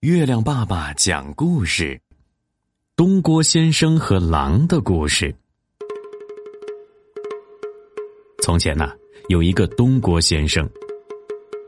[0.00, 2.00] 月亮爸爸讲故事：
[2.96, 5.34] 东郭先生和狼的故事。
[8.42, 8.94] 从前呐，
[9.28, 10.66] 有一个东郭先生。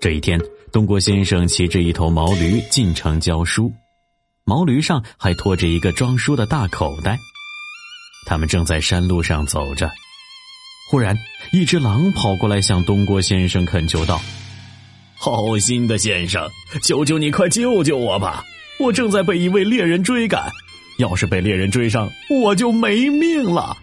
[0.00, 0.40] 这一天，
[0.72, 3.70] 东郭先生骑着一头毛驴进城教书，
[4.44, 7.18] 毛驴上还拖着一个装书的大口袋。
[8.24, 9.90] 他们正在山路上走着，
[10.90, 11.14] 忽然，
[11.52, 14.18] 一只狼跑过来向东郭先生恳求道。
[15.24, 16.50] 好心的先生，
[16.82, 18.42] 求求你快救救我吧！
[18.80, 20.50] 我正在被一位猎人追赶，
[20.98, 23.76] 要是被猎人追上，我就没命了。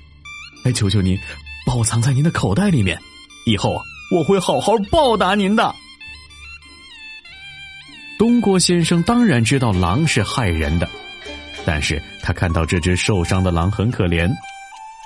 [0.66, 1.18] 哎，求求您，
[1.66, 3.00] 把我藏在您的口袋里面，
[3.46, 3.82] 以后
[4.14, 5.74] 我会好好报答您的。
[8.18, 10.90] 东郭先生当然知道狼是害人的，
[11.66, 14.30] 但是他看到这只受伤的狼很可怜，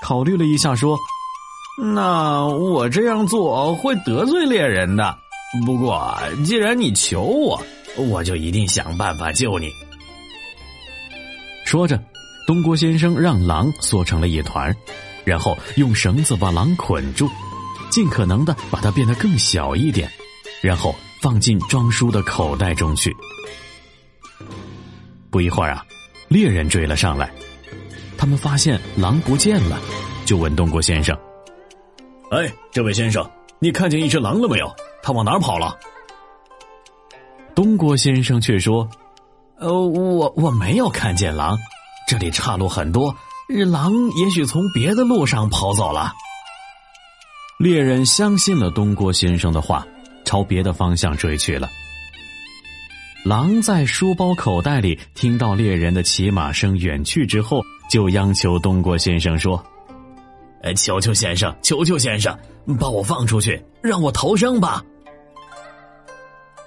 [0.02, 0.98] 考虑了一下，说
[1.94, 5.16] ：“那我这样做会得罪猎人的。”
[5.64, 7.62] 不过，既然你求我，
[7.96, 9.70] 我就一定想办法救你。
[11.64, 12.02] 说着，
[12.46, 14.74] 东郭先生让狼缩成了一团，
[15.24, 17.30] 然后用绳子把狼捆住，
[17.90, 20.10] 尽可能的把它变得更小一点，
[20.60, 23.14] 然后放进装书的口袋中去。
[25.30, 25.84] 不一会儿啊，
[26.28, 27.32] 猎人追了上来，
[28.18, 29.80] 他们发现狼不见了，
[30.24, 31.16] 就问东郭先生
[32.30, 33.28] ：“哎，这位先生，
[33.60, 34.68] 你看见一只狼了没有？”
[35.04, 35.76] 他往哪儿跑了？
[37.54, 38.88] 东郭先生却说
[39.60, 41.58] ：“呃，我我没有看见狼，
[42.08, 43.14] 这里岔路很多，
[43.70, 46.10] 狼也许从别的路上跑走了。”
[47.60, 49.86] 猎人相信了东郭先生的话，
[50.24, 51.68] 朝别的方向追去了。
[53.26, 59.62] 狼在书包口袋里听到猎人的骑马声远去之后，就央求东郭先生说
[60.64, 62.36] ：“哎，求求先生，求求先生，
[62.80, 64.82] 把我放出去，让我逃生吧。”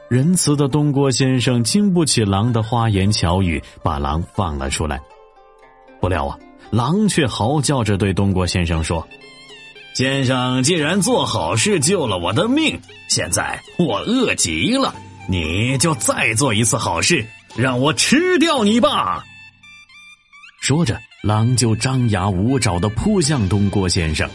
[0.09, 5.01] 仁慈的东郭先生经不起狼的花言巧语，把狼放了出来。
[5.99, 6.37] 不料啊，
[6.71, 9.05] 狼却嚎叫着对东郭先生说
[9.95, 12.79] ：“先生既然做好事救了我的命，
[13.09, 14.95] 现在我饿极了，
[15.27, 17.25] 你就再做一次好事，
[17.57, 19.25] 让我吃掉你吧。”
[20.63, 24.29] 说着，狼就张牙舞爪的扑向东郭先生。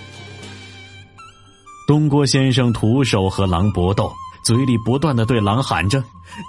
[1.89, 4.13] 东郭先生徒手和狼搏斗。
[4.45, 6.03] 嘴里不断的对狼喊着：“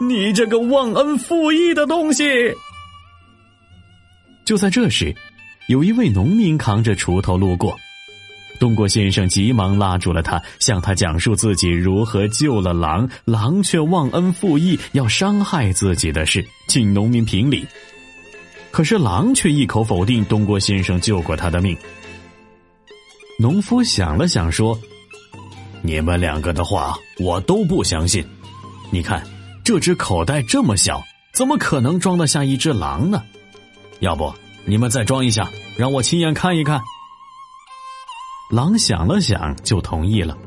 [0.10, 2.24] 你这个忘恩负义的东西！”
[4.46, 5.16] 就在这时，
[5.68, 7.78] 有一位农民扛着锄头路过，
[8.60, 17.66] 东郭先生急忙拉住了他，向他讲述自己如何救了狼，狼却忘恩负义，要伤害自己的事，请农民评理。
[18.72, 21.78] 可是狼却一口否定东郭先生救过他的命。
[23.40, 24.78] 农夫想了想说。
[25.86, 28.26] 你们两个的话我都不相信，
[28.90, 29.22] 你看
[29.66, 33.22] 这只口袋这么小，怎么可能装得下一只狼呢？
[34.00, 34.34] 要不
[34.66, 35.46] 你们再装一下，
[35.78, 36.82] 让我亲眼看一看。
[38.50, 40.38] 狼想了想，就同意了。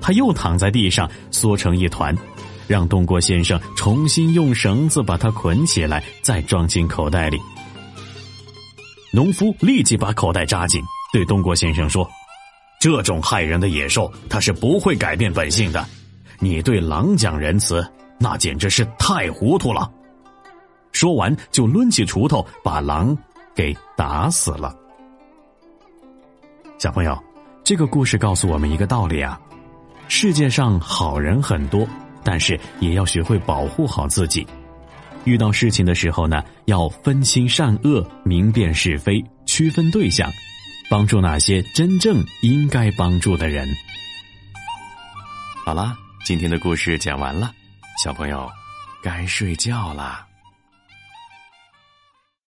[0.00, 2.16] 他又躺在地上缩成一团，
[2.66, 7.38] 让东郭先生重新用绳子把它捆起来，再装进口袋里。
[9.12, 10.82] 农夫立即把口袋扎紧，
[11.12, 12.04] 对东郭先生说。
[12.82, 15.86] 这种害人的野兽，它是不会改变本性的。
[16.40, 17.86] 你对狼讲仁慈，
[18.18, 19.88] 那简直是太糊涂了。
[20.90, 23.16] 说完，就抡起锄头把狼
[23.54, 24.74] 给打死了。
[26.76, 27.16] 小朋友，
[27.62, 29.40] 这个故事告诉我们一个道理啊：
[30.08, 31.86] 世界上好人很多，
[32.24, 34.44] 但是也要学会保护好自己。
[35.22, 40.28] 遇到事情的时候呢，要分清善恶，明辨是非，区分对象。
[40.92, 43.66] 帮助那些真正应该帮助的人。
[45.64, 47.50] 好啦，今天的故事讲完了，
[48.04, 48.46] 小朋友
[49.02, 50.26] 该睡觉啦。